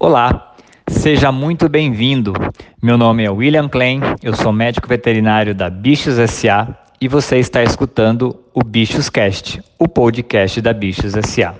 Olá, 0.00 0.54
seja 0.88 1.32
muito 1.32 1.68
bem-vindo. 1.68 2.32
Meu 2.80 2.96
nome 2.96 3.24
é 3.24 3.30
William 3.30 3.68
Klein, 3.68 4.00
eu 4.22 4.32
sou 4.32 4.52
médico 4.52 4.86
veterinário 4.86 5.52
da 5.52 5.68
Bichos 5.68 6.14
SA 6.30 6.68
e 7.00 7.08
você 7.08 7.38
está 7.38 7.64
escutando 7.64 8.38
o 8.54 8.62
Bichos 8.62 9.10
Cast, 9.10 9.60
o 9.76 9.88
podcast 9.88 10.60
da 10.60 10.72
Bichos 10.72 11.14
SA. 11.14 11.52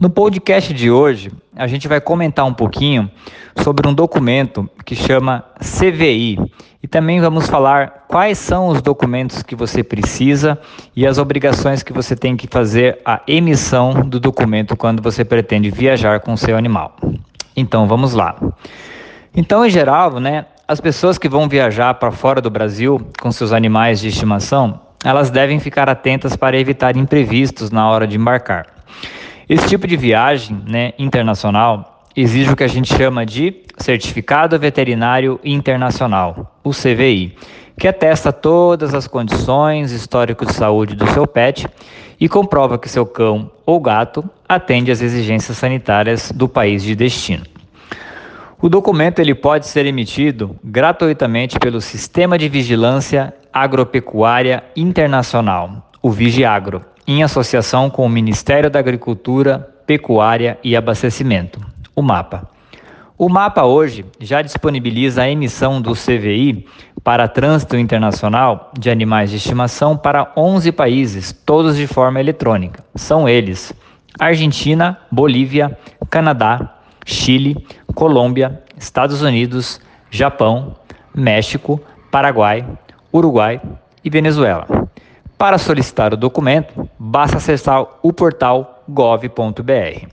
No 0.00 0.10
podcast 0.10 0.74
de 0.74 0.90
hoje, 0.90 1.30
a 1.54 1.68
gente 1.68 1.86
vai 1.86 2.00
comentar 2.00 2.44
um 2.44 2.52
pouquinho 2.52 3.08
sobre 3.62 3.86
um 3.86 3.94
documento 3.94 4.68
que 4.84 4.96
chama 4.96 5.44
CVI 5.60 6.38
e 6.82 6.88
também 6.88 7.20
vamos 7.20 7.48
falar 7.48 8.06
quais 8.08 8.38
são 8.38 8.68
os 8.68 8.82
documentos 8.82 9.44
que 9.44 9.54
você 9.54 9.84
precisa 9.84 10.58
e 10.94 11.06
as 11.06 11.18
obrigações 11.18 11.84
que 11.84 11.92
você 11.92 12.16
tem 12.16 12.36
que 12.36 12.48
fazer 12.48 13.00
a 13.04 13.20
emissão 13.28 14.08
do 14.08 14.18
documento 14.18 14.76
quando 14.76 15.00
você 15.00 15.24
pretende 15.24 15.70
viajar 15.70 16.18
com 16.20 16.36
seu 16.36 16.56
animal. 16.56 16.96
Então, 17.58 17.86
vamos 17.86 18.14
lá. 18.14 18.36
Então, 19.34 19.64
em 19.64 19.70
geral, 19.70 20.20
né, 20.20 20.46
as 20.66 20.80
pessoas 20.80 21.18
que 21.18 21.28
vão 21.28 21.48
viajar 21.48 21.94
para 21.94 22.10
fora 22.10 22.40
do 22.40 22.50
Brasil 22.50 23.00
com 23.20 23.32
seus 23.32 23.52
animais 23.52 24.00
de 24.00 24.08
estimação, 24.08 24.80
elas 25.04 25.30
devem 25.30 25.58
ficar 25.58 25.88
atentas 25.88 26.36
para 26.36 26.58
evitar 26.58 26.96
imprevistos 26.96 27.70
na 27.70 27.88
hora 27.88 28.06
de 28.06 28.16
embarcar. 28.16 28.66
Esse 29.48 29.66
tipo 29.66 29.86
de 29.86 29.96
viagem 29.96 30.62
né, 30.66 30.92
internacional 30.98 32.04
exige 32.14 32.52
o 32.52 32.56
que 32.56 32.64
a 32.64 32.68
gente 32.68 32.94
chama 32.94 33.24
de 33.24 33.62
Certificado 33.78 34.58
Veterinário 34.58 35.40
Internacional, 35.42 36.57
o 36.68 36.72
CVI, 36.72 37.36
que 37.78 37.88
atesta 37.88 38.32
todas 38.32 38.94
as 38.94 39.06
condições, 39.06 39.92
histórico 39.92 40.44
de 40.44 40.52
saúde 40.52 40.94
do 40.94 41.06
seu 41.08 41.26
pet 41.26 41.66
e 42.20 42.28
comprova 42.28 42.78
que 42.78 42.88
seu 42.88 43.06
cão 43.06 43.50
ou 43.64 43.80
gato 43.80 44.28
atende 44.48 44.90
às 44.90 45.00
exigências 45.00 45.56
sanitárias 45.56 46.32
do 46.32 46.48
país 46.48 46.82
de 46.82 46.94
destino. 46.94 47.44
O 48.60 48.68
documento 48.68 49.20
ele 49.20 49.36
pode 49.36 49.68
ser 49.68 49.86
emitido 49.86 50.56
gratuitamente 50.64 51.58
pelo 51.60 51.80
Sistema 51.80 52.36
de 52.36 52.48
Vigilância 52.48 53.32
Agropecuária 53.52 54.64
Internacional, 54.74 55.88
o 56.02 56.10
Vigiagro, 56.10 56.84
em 57.06 57.22
associação 57.22 57.88
com 57.88 58.04
o 58.04 58.08
Ministério 58.08 58.68
da 58.68 58.80
Agricultura, 58.80 59.60
Pecuária 59.86 60.58
e 60.64 60.76
Abastecimento, 60.76 61.60
o 61.94 62.02
MAPA. 62.02 62.57
O 63.20 63.28
mapa 63.28 63.64
hoje 63.64 64.06
já 64.20 64.42
disponibiliza 64.42 65.22
a 65.22 65.28
emissão 65.28 65.82
do 65.82 65.92
CVI 65.92 66.64
para 67.02 67.26
trânsito 67.26 67.76
internacional 67.76 68.70
de 68.78 68.90
animais 68.90 69.28
de 69.28 69.38
estimação 69.38 69.96
para 69.96 70.30
11 70.36 70.70
países, 70.70 71.32
todos 71.32 71.76
de 71.76 71.88
forma 71.88 72.20
eletrônica. 72.20 72.84
São 72.94 73.28
eles: 73.28 73.72
Argentina, 74.20 75.00
Bolívia, 75.10 75.76
Canadá, 76.08 76.78
Chile, 77.04 77.66
Colômbia, 77.92 78.62
Estados 78.76 79.20
Unidos, 79.20 79.80
Japão, 80.12 80.76
México, 81.12 81.80
Paraguai, 82.12 82.64
Uruguai 83.12 83.60
e 84.04 84.08
Venezuela. 84.08 84.64
Para 85.36 85.58
solicitar 85.58 86.14
o 86.14 86.16
documento, 86.16 86.88
basta 86.96 87.38
acessar 87.38 87.84
o 88.00 88.12
portal 88.12 88.84
gov.br. 88.88 90.06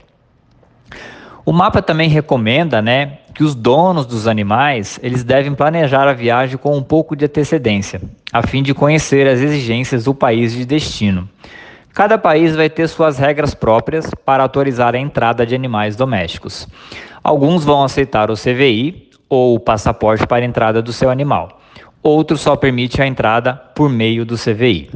O 1.46 1.52
mapa 1.52 1.80
também 1.80 2.08
recomenda, 2.08 2.82
né, 2.82 3.18
que 3.32 3.44
os 3.44 3.54
donos 3.54 4.04
dos 4.04 4.26
animais, 4.26 4.98
eles 5.00 5.22
devem 5.22 5.54
planejar 5.54 6.08
a 6.08 6.12
viagem 6.12 6.58
com 6.58 6.76
um 6.76 6.82
pouco 6.82 7.14
de 7.14 7.24
antecedência, 7.24 8.00
a 8.32 8.44
fim 8.44 8.64
de 8.64 8.74
conhecer 8.74 9.28
as 9.28 9.38
exigências 9.38 10.02
do 10.02 10.12
país 10.12 10.52
de 10.52 10.66
destino. 10.66 11.28
Cada 11.94 12.18
país 12.18 12.56
vai 12.56 12.68
ter 12.68 12.88
suas 12.88 13.16
regras 13.16 13.54
próprias 13.54 14.10
para 14.24 14.42
autorizar 14.42 14.96
a 14.96 14.98
entrada 14.98 15.46
de 15.46 15.54
animais 15.54 15.94
domésticos. 15.94 16.66
Alguns 17.22 17.64
vão 17.64 17.84
aceitar 17.84 18.28
o 18.28 18.34
CVI 18.34 19.10
ou 19.28 19.54
o 19.54 19.60
passaporte 19.60 20.26
para 20.26 20.44
entrada 20.44 20.82
do 20.82 20.92
seu 20.92 21.10
animal. 21.10 21.60
Outros 22.02 22.40
só 22.40 22.56
permite 22.56 23.00
a 23.00 23.06
entrada 23.06 23.54
por 23.54 23.88
meio 23.88 24.24
do 24.24 24.34
CVI. 24.34 24.90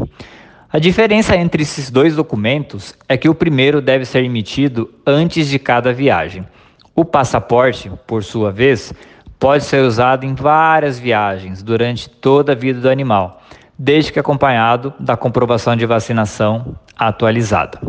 A 0.73 0.79
diferença 0.79 1.37
entre 1.37 1.65
esses 1.65 1.91
dois 1.91 2.15
documentos 2.15 2.95
é 3.09 3.17
que 3.17 3.29
o 3.29 3.35
primeiro 3.35 3.81
deve 3.81 4.05
ser 4.05 4.23
emitido 4.23 4.89
antes 5.05 5.49
de 5.49 5.59
cada 5.59 5.93
viagem. 5.93 6.47
O 6.95 7.05
passaporte, 7.05 7.91
por 8.07 8.23
sua 8.23 8.53
vez, 8.53 8.95
pode 9.37 9.65
ser 9.65 9.83
usado 9.83 10.25
em 10.25 10.33
várias 10.33 10.97
viagens 10.97 11.61
durante 11.61 12.09
toda 12.09 12.53
a 12.53 12.55
vida 12.55 12.79
do 12.79 12.89
animal, 12.89 13.43
desde 13.77 14.13
que 14.13 14.21
acompanhado 14.21 14.95
da 15.01 15.17
comprovação 15.17 15.75
de 15.75 15.85
vacinação 15.87 16.77
atualizada. 16.97 17.81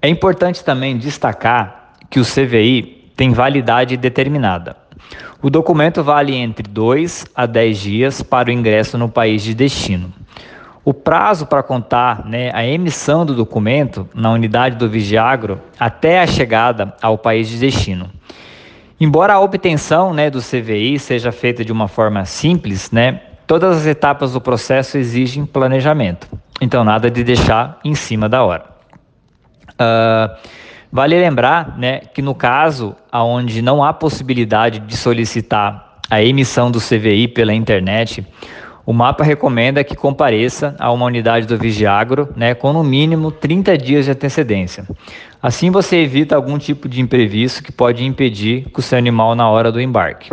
É 0.00 0.08
importante 0.08 0.64
também 0.64 0.96
destacar 0.96 1.92
que 2.08 2.18
o 2.18 2.24
CVI 2.24 3.10
tem 3.14 3.34
validade 3.34 3.98
determinada. 3.98 4.78
O 5.42 5.50
documento 5.50 6.02
vale 6.02 6.34
entre 6.34 6.66
2 6.66 7.26
a 7.34 7.44
10 7.44 7.78
dias 7.78 8.22
para 8.22 8.48
o 8.48 8.52
ingresso 8.52 8.96
no 8.96 9.10
país 9.10 9.42
de 9.42 9.52
destino. 9.52 10.10
O 10.84 10.92
prazo 10.92 11.46
para 11.46 11.62
contar 11.62 12.24
né, 12.26 12.50
a 12.52 12.66
emissão 12.66 13.24
do 13.24 13.34
documento 13.34 14.08
na 14.12 14.32
unidade 14.32 14.76
do 14.76 14.88
Vigiagro 14.88 15.60
até 15.78 16.20
a 16.20 16.26
chegada 16.26 16.92
ao 17.00 17.16
país 17.16 17.48
de 17.48 17.58
destino. 17.58 18.10
Embora 19.00 19.34
a 19.34 19.40
obtenção 19.40 20.12
né, 20.12 20.28
do 20.28 20.40
CVI 20.40 20.98
seja 20.98 21.30
feita 21.30 21.64
de 21.64 21.70
uma 21.70 21.86
forma 21.86 22.24
simples, 22.24 22.90
né, 22.90 23.20
todas 23.46 23.78
as 23.78 23.86
etapas 23.86 24.32
do 24.32 24.40
processo 24.40 24.98
exigem 24.98 25.46
planejamento. 25.46 26.28
Então, 26.60 26.82
nada 26.82 27.10
de 27.10 27.22
deixar 27.22 27.78
em 27.84 27.94
cima 27.94 28.28
da 28.28 28.42
hora. 28.42 28.64
Uh, 29.72 30.36
vale 30.90 31.18
lembrar 31.18 31.78
né, 31.78 32.00
que 32.12 32.22
no 32.22 32.34
caso 32.34 32.96
onde 33.12 33.62
não 33.62 33.84
há 33.84 33.92
possibilidade 33.92 34.80
de 34.80 34.96
solicitar 34.96 35.98
a 36.10 36.22
emissão 36.22 36.70
do 36.70 36.78
CVI 36.78 37.28
pela 37.28 37.54
internet, 37.54 38.26
o 38.84 38.92
mapa 38.92 39.22
recomenda 39.22 39.84
que 39.84 39.94
compareça 39.94 40.74
a 40.78 40.90
uma 40.90 41.06
unidade 41.06 41.46
do 41.46 41.56
Vigiagro 41.56 42.28
né, 42.34 42.54
com 42.54 42.72
no 42.72 42.82
mínimo 42.82 43.30
30 43.30 43.78
dias 43.78 44.04
de 44.04 44.10
antecedência. 44.10 44.84
Assim 45.42 45.70
você 45.70 45.96
evita 45.96 46.36
algum 46.36 46.58
tipo 46.58 46.88
de 46.88 47.00
imprevisto 47.00 47.62
que 47.62 47.72
pode 47.72 48.04
impedir 48.04 48.66
o 48.76 48.82
seu 48.82 48.98
animal 48.98 49.34
na 49.34 49.48
hora 49.48 49.70
do 49.70 49.80
embarque. 49.80 50.30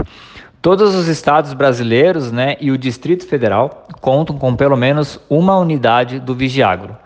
Todos 0.61 0.93
os 0.93 1.07
estados 1.07 1.53
brasileiros 1.53 2.31
né, 2.31 2.57
e 2.59 2.69
o 2.71 2.77
Distrito 2.77 3.25
Federal 3.25 3.87
contam 4.01 4.37
com 4.37 4.55
pelo 4.55 4.75
menos 4.75 5.19
uma 5.29 5.57
unidade 5.57 6.19
do 6.19 6.35
Vigiagro. 6.35 6.97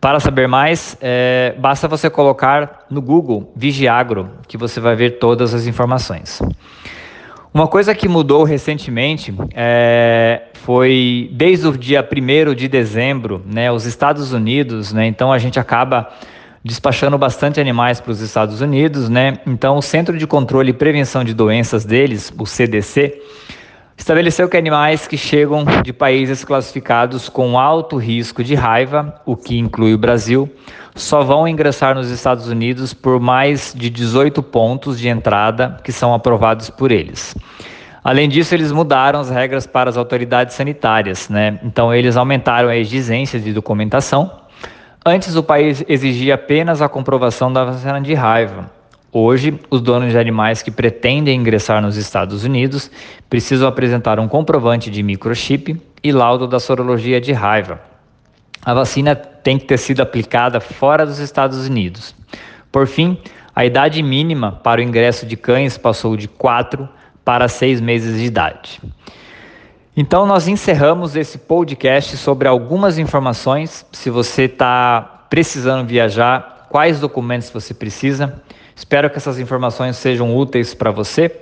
Para 0.00 0.20
saber 0.20 0.46
mais, 0.46 0.96
é, 1.00 1.54
basta 1.58 1.88
você 1.88 2.08
colocar 2.08 2.86
no 2.88 3.02
Google 3.02 3.52
Vigiagro, 3.56 4.30
que 4.46 4.56
você 4.56 4.78
vai 4.78 4.94
ver 4.94 5.18
todas 5.18 5.52
as 5.52 5.66
informações. 5.66 6.40
Uma 7.56 7.66
coisa 7.66 7.94
que 7.94 8.06
mudou 8.06 8.44
recentemente 8.44 9.34
é, 9.54 10.42
foi 10.62 11.30
desde 11.32 11.66
o 11.66 11.72
dia 11.72 12.06
1 12.06 12.54
de 12.54 12.68
dezembro, 12.68 13.42
né, 13.46 13.72
os 13.72 13.86
Estados 13.86 14.30
Unidos, 14.34 14.92
né, 14.92 15.06
então 15.06 15.32
a 15.32 15.38
gente 15.38 15.58
acaba 15.58 16.06
despachando 16.62 17.16
bastante 17.16 17.58
animais 17.58 17.98
para 17.98 18.12
os 18.12 18.20
Estados 18.20 18.60
Unidos, 18.60 19.08
né? 19.08 19.38
Então 19.46 19.78
o 19.78 19.80
Centro 19.80 20.18
de 20.18 20.26
Controle 20.26 20.68
e 20.68 20.74
Prevenção 20.74 21.24
de 21.24 21.32
Doenças 21.32 21.82
deles, 21.82 22.30
o 22.38 22.44
CDC, 22.44 23.22
estabeleceu 23.96 24.48
que 24.48 24.56
animais 24.56 25.06
que 25.08 25.16
chegam 25.16 25.64
de 25.82 25.92
países 25.92 26.44
classificados 26.44 27.28
com 27.28 27.58
alto 27.58 27.96
risco 27.96 28.44
de 28.44 28.54
raiva, 28.54 29.20
o 29.24 29.36
que 29.36 29.58
inclui 29.58 29.94
o 29.94 29.98
Brasil, 29.98 30.50
só 30.94 31.22
vão 31.22 31.46
ingressar 31.46 31.94
nos 31.94 32.10
Estados 32.10 32.48
Unidos 32.48 32.94
por 32.94 33.20
mais 33.20 33.74
de 33.74 33.90
18 33.90 34.42
pontos 34.42 34.98
de 34.98 35.08
entrada 35.08 35.78
que 35.82 35.92
são 35.92 36.14
aprovados 36.14 36.70
por 36.70 36.90
eles. 36.90 37.34
Além 38.06 38.28
disso, 38.28 38.54
eles 38.54 38.70
mudaram 38.70 39.18
as 39.18 39.30
regras 39.30 39.66
para 39.66 39.90
as 39.90 39.96
autoridades 39.96 40.54
sanitárias, 40.54 41.28
né? 41.28 41.58
Então, 41.64 41.92
eles 41.92 42.16
aumentaram 42.16 42.68
a 42.68 42.76
exigência 42.76 43.40
de 43.40 43.52
documentação. 43.52 44.30
Antes, 45.04 45.34
o 45.34 45.42
país 45.42 45.84
exigia 45.88 46.36
apenas 46.36 46.80
a 46.80 46.88
comprovação 46.88 47.52
da 47.52 47.64
vacina 47.64 48.00
de 48.00 48.14
raiva. 48.14 48.70
Hoje, 49.18 49.58
os 49.70 49.80
donos 49.80 50.12
de 50.12 50.18
animais 50.18 50.60
que 50.60 50.70
pretendem 50.70 51.40
ingressar 51.40 51.80
nos 51.80 51.96
Estados 51.96 52.44
Unidos 52.44 52.90
precisam 53.30 53.66
apresentar 53.66 54.20
um 54.20 54.28
comprovante 54.28 54.90
de 54.90 55.02
microchip 55.02 55.80
e 56.04 56.12
laudo 56.12 56.46
da 56.46 56.60
sorologia 56.60 57.18
de 57.18 57.32
raiva. 57.32 57.80
A 58.62 58.74
vacina 58.74 59.16
tem 59.16 59.56
que 59.56 59.64
ter 59.64 59.78
sido 59.78 60.02
aplicada 60.02 60.60
fora 60.60 61.06
dos 61.06 61.18
Estados 61.18 61.66
Unidos. 61.66 62.14
Por 62.70 62.86
fim, 62.86 63.16
a 63.54 63.64
idade 63.64 64.02
mínima 64.02 64.52
para 64.52 64.82
o 64.82 64.84
ingresso 64.84 65.24
de 65.24 65.34
cães 65.34 65.78
passou 65.78 66.14
de 66.14 66.28
4 66.28 66.86
para 67.24 67.48
6 67.48 67.80
meses 67.80 68.20
de 68.20 68.26
idade. 68.26 68.82
Então, 69.96 70.26
nós 70.26 70.46
encerramos 70.46 71.16
esse 71.16 71.38
podcast 71.38 72.18
sobre 72.18 72.46
algumas 72.46 72.98
informações. 72.98 73.86
Se 73.92 74.10
você 74.10 74.42
está 74.42 75.24
precisando 75.30 75.86
viajar, 75.86 76.66
quais 76.68 77.00
documentos 77.00 77.48
você 77.48 77.72
precisa. 77.72 78.42
Espero 78.76 79.08
que 79.08 79.16
essas 79.16 79.38
informações 79.38 79.96
sejam 79.96 80.36
úteis 80.36 80.74
para 80.74 80.90
você. 80.90 81.34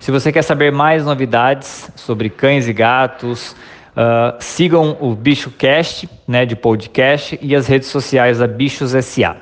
Se 0.00 0.10
você 0.10 0.32
quer 0.32 0.42
saber 0.42 0.72
mais 0.72 1.04
novidades 1.04 1.88
sobre 1.94 2.28
cães 2.28 2.66
e 2.66 2.72
gatos, 2.72 3.52
uh, 3.96 4.36
sigam 4.40 4.96
o 5.00 5.14
BichoCast, 5.14 6.08
né, 6.26 6.44
de 6.44 6.56
podcast, 6.56 7.38
e 7.40 7.54
as 7.54 7.68
redes 7.68 7.88
sociais 7.88 8.38
da 8.38 8.48
Bichos 8.48 8.90
SA. 8.90 9.36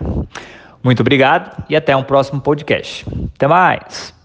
Muito 0.84 1.00
obrigado 1.00 1.64
e 1.70 1.74
até 1.74 1.96
um 1.96 2.02
próximo 2.02 2.40
podcast. 2.40 3.06
Até 3.34 3.48
mais! 3.48 4.21